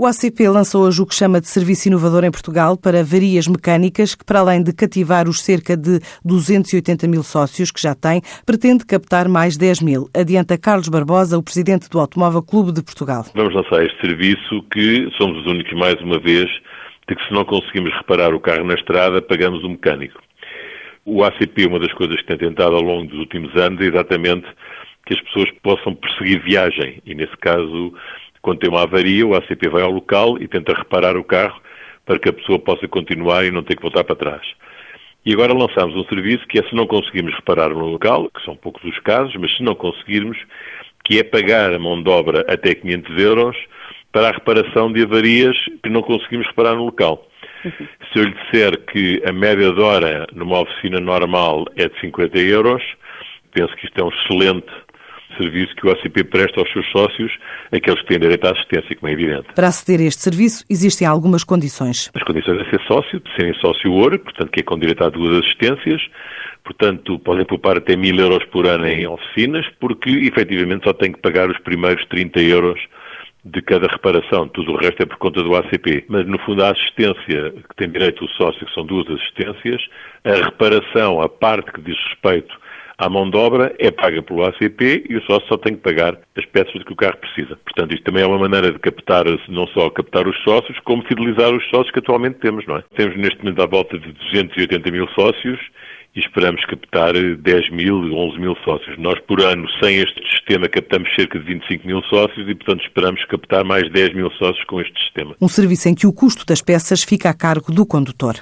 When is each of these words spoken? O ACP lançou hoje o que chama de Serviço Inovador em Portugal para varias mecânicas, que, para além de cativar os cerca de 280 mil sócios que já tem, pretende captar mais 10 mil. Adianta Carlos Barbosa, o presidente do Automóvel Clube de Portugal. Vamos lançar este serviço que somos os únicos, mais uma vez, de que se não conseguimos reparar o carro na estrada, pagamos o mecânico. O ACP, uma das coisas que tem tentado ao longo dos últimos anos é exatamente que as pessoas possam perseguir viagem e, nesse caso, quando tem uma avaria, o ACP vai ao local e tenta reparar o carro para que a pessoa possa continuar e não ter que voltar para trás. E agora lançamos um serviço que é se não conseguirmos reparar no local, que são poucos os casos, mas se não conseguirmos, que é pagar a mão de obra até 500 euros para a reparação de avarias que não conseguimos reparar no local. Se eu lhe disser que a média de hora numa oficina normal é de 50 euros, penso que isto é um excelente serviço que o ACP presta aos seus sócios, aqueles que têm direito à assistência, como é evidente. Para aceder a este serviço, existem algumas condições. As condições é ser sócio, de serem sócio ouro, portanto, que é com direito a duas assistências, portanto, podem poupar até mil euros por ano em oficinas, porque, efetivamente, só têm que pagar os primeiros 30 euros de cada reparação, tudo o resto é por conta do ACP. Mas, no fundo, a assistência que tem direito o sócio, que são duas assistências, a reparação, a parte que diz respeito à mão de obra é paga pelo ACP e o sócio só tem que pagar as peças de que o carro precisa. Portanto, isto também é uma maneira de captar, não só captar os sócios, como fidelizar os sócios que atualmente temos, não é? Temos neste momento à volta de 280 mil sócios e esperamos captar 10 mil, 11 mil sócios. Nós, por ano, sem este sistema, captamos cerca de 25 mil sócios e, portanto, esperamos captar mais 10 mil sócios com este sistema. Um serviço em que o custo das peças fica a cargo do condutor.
O 0.00 0.06
ACP 0.06 0.48
lançou 0.48 0.86
hoje 0.86 1.02
o 1.02 1.06
que 1.06 1.12
chama 1.12 1.40
de 1.40 1.48
Serviço 1.48 1.88
Inovador 1.88 2.22
em 2.22 2.30
Portugal 2.30 2.78
para 2.78 3.02
varias 3.02 3.48
mecânicas, 3.48 4.14
que, 4.14 4.24
para 4.24 4.38
além 4.38 4.62
de 4.62 4.72
cativar 4.72 5.28
os 5.28 5.42
cerca 5.42 5.76
de 5.76 5.98
280 6.24 7.08
mil 7.08 7.24
sócios 7.24 7.72
que 7.72 7.82
já 7.82 7.96
tem, 7.96 8.22
pretende 8.46 8.86
captar 8.86 9.28
mais 9.28 9.56
10 9.56 9.82
mil. 9.82 10.08
Adianta 10.14 10.56
Carlos 10.56 10.88
Barbosa, 10.88 11.36
o 11.36 11.42
presidente 11.42 11.90
do 11.90 11.98
Automóvel 11.98 12.44
Clube 12.44 12.70
de 12.70 12.80
Portugal. 12.80 13.24
Vamos 13.34 13.52
lançar 13.52 13.84
este 13.84 14.00
serviço 14.00 14.62
que 14.72 15.10
somos 15.18 15.38
os 15.38 15.46
únicos, 15.50 15.76
mais 15.76 16.00
uma 16.00 16.20
vez, 16.20 16.48
de 17.08 17.16
que 17.16 17.26
se 17.26 17.34
não 17.34 17.44
conseguimos 17.44 17.92
reparar 17.94 18.32
o 18.32 18.38
carro 18.38 18.62
na 18.62 18.74
estrada, 18.74 19.20
pagamos 19.20 19.64
o 19.64 19.68
mecânico. 19.68 20.22
O 21.04 21.24
ACP, 21.24 21.66
uma 21.66 21.80
das 21.80 21.92
coisas 21.94 22.18
que 22.18 22.26
tem 22.28 22.38
tentado 22.38 22.76
ao 22.76 22.82
longo 22.82 23.08
dos 23.08 23.18
últimos 23.18 23.52
anos 23.56 23.80
é 23.80 23.86
exatamente 23.86 24.46
que 25.08 25.14
as 25.14 25.20
pessoas 25.22 25.50
possam 25.60 25.94
perseguir 25.94 26.40
viagem 26.44 27.02
e, 27.04 27.14
nesse 27.16 27.36
caso, 27.38 27.94
quando 28.42 28.58
tem 28.60 28.70
uma 28.70 28.82
avaria, 28.82 29.26
o 29.26 29.34
ACP 29.34 29.68
vai 29.68 29.82
ao 29.82 29.90
local 29.90 30.40
e 30.40 30.48
tenta 30.48 30.74
reparar 30.74 31.16
o 31.16 31.24
carro 31.24 31.60
para 32.04 32.18
que 32.18 32.28
a 32.28 32.32
pessoa 32.32 32.58
possa 32.58 32.88
continuar 32.88 33.44
e 33.44 33.50
não 33.50 33.62
ter 33.62 33.76
que 33.76 33.82
voltar 33.82 34.04
para 34.04 34.16
trás. 34.16 34.42
E 35.26 35.32
agora 35.32 35.52
lançamos 35.52 35.94
um 35.94 36.04
serviço 36.04 36.46
que 36.46 36.58
é 36.58 36.62
se 36.62 36.74
não 36.74 36.86
conseguirmos 36.86 37.34
reparar 37.34 37.68
no 37.68 37.86
local, 37.86 38.30
que 38.30 38.42
são 38.44 38.56
poucos 38.56 38.82
os 38.84 38.98
casos, 39.00 39.34
mas 39.36 39.54
se 39.56 39.62
não 39.62 39.74
conseguirmos, 39.74 40.38
que 41.04 41.18
é 41.18 41.22
pagar 41.22 41.72
a 41.72 41.78
mão 41.78 42.02
de 42.02 42.08
obra 42.08 42.46
até 42.48 42.74
500 42.74 43.18
euros 43.18 43.56
para 44.12 44.28
a 44.28 44.32
reparação 44.32 44.92
de 44.92 45.02
avarias 45.02 45.56
que 45.82 45.90
não 45.90 46.02
conseguimos 46.02 46.46
reparar 46.46 46.74
no 46.74 46.86
local. 46.86 47.26
Se 48.12 48.18
eu 48.20 48.24
lhe 48.24 48.34
disser 48.34 48.78
que 48.86 49.22
a 49.26 49.32
média 49.32 49.72
de 49.72 49.80
hora 49.80 50.26
numa 50.32 50.60
oficina 50.60 51.00
normal 51.00 51.66
é 51.76 51.88
de 51.88 52.00
50 52.00 52.38
euros, 52.38 52.82
penso 53.52 53.74
que 53.76 53.86
isto 53.86 54.00
é 54.00 54.04
um 54.04 54.08
excelente 54.08 54.70
serviço 55.38 55.74
que 55.76 55.86
o 55.86 55.90
ACP 55.90 56.24
presta 56.24 56.60
aos 56.60 56.70
seus 56.72 56.86
sócios, 56.90 57.32
aqueles 57.72 58.00
que 58.02 58.08
têm 58.08 58.18
direito 58.18 58.46
à 58.46 58.50
assistência, 58.50 58.96
como 58.96 59.08
é 59.08 59.12
evidente. 59.12 59.46
Para 59.54 59.68
aceder 59.68 60.04
a 60.04 60.08
este 60.08 60.22
serviço, 60.22 60.64
existem 60.68 61.06
algumas 61.06 61.44
condições. 61.44 62.10
As 62.14 62.22
condições 62.22 62.60
é 62.60 62.70
ser 62.70 62.80
sócio, 62.86 63.20
de 63.20 63.34
serem 63.36 63.54
sócio 63.54 63.92
ouro, 63.92 64.18
portanto, 64.18 64.50
que 64.50 64.60
é 64.60 64.62
com 64.62 64.78
direito 64.78 65.04
a 65.04 65.08
duas 65.08 65.44
assistências, 65.44 66.02
portanto, 66.64 67.18
podem 67.20 67.46
poupar 67.46 67.78
até 67.78 67.96
mil 67.96 68.16
euros 68.18 68.44
por 68.46 68.66
ano 68.66 68.86
em 68.86 69.06
oficinas, 69.06 69.66
porque, 69.80 70.10
efetivamente, 70.10 70.84
só 70.84 70.92
têm 70.92 71.12
que 71.12 71.20
pagar 71.20 71.48
os 71.48 71.58
primeiros 71.60 72.04
30 72.06 72.40
euros 72.40 72.80
de 73.44 73.62
cada 73.62 73.86
reparação, 73.86 74.48
tudo 74.48 74.72
o 74.72 74.76
resto 74.76 75.02
é 75.02 75.06
por 75.06 75.16
conta 75.16 75.42
do 75.42 75.56
ACP. 75.56 76.04
Mas, 76.08 76.26
no 76.26 76.38
fundo, 76.40 76.62
a 76.64 76.70
assistência 76.70 77.52
que 77.52 77.76
tem 77.76 77.88
direito 77.88 78.24
o 78.24 78.28
sócio, 78.30 78.66
que 78.66 78.74
são 78.74 78.84
duas 78.84 79.08
assistências, 79.08 79.82
a 80.24 80.34
reparação, 80.44 81.22
a 81.22 81.28
parte 81.28 81.72
que 81.72 81.80
diz 81.80 81.96
respeito 82.10 82.54
à 82.98 83.08
mão 83.08 83.30
de 83.30 83.36
obra 83.36 83.74
é 83.78 83.90
paga 83.90 84.20
pelo 84.22 84.44
ACP 84.44 85.06
e 85.08 85.16
o 85.16 85.22
sócio 85.22 85.46
só 85.48 85.56
tem 85.56 85.74
que 85.74 85.80
pagar 85.80 86.18
as 86.36 86.44
peças 86.46 86.72
de 86.72 86.84
que 86.84 86.92
o 86.92 86.96
carro 86.96 87.16
precisa. 87.16 87.56
Portanto, 87.64 87.94
isto 87.94 88.04
também 88.04 88.24
é 88.24 88.26
uma 88.26 88.38
maneira 88.38 88.72
de 88.72 88.78
captar, 88.80 89.24
não 89.48 89.68
só 89.68 89.88
captar 89.88 90.26
os 90.26 90.36
sócios, 90.42 90.78
como 90.80 91.04
fidelizar 91.04 91.54
os 91.54 91.64
sócios 91.70 91.92
que 91.92 92.00
atualmente 92.00 92.40
temos, 92.40 92.66
não 92.66 92.76
é? 92.76 92.84
Temos 92.96 93.16
neste 93.16 93.38
momento 93.38 93.62
à 93.62 93.66
volta 93.66 93.96
de 93.98 94.12
280 94.12 94.90
mil 94.90 95.06
sócios 95.10 95.60
e 96.16 96.20
esperamos 96.20 96.64
captar 96.64 97.12
10 97.14 97.70
mil, 97.70 98.12
11 98.12 98.38
mil 98.40 98.56
sócios. 98.64 98.98
Nós, 98.98 99.20
por 99.20 99.40
ano, 99.40 99.68
sem 99.80 99.98
este 99.98 100.20
sistema, 100.30 100.68
captamos 100.68 101.08
cerca 101.14 101.38
de 101.38 101.44
25 101.44 101.86
mil 101.86 102.02
sócios 102.04 102.48
e, 102.48 102.54
portanto, 102.54 102.82
esperamos 102.82 103.24
captar 103.26 103.64
mais 103.64 103.90
10 103.92 104.14
mil 104.14 104.30
sócios 104.32 104.64
com 104.64 104.80
este 104.80 104.98
sistema. 105.04 105.36
Um 105.40 105.48
serviço 105.48 105.88
em 105.88 105.94
que 105.94 106.06
o 106.06 106.12
custo 106.12 106.44
das 106.44 106.60
peças 106.60 107.04
fica 107.04 107.30
a 107.30 107.34
cargo 107.34 107.72
do 107.72 107.86
condutor. 107.86 108.34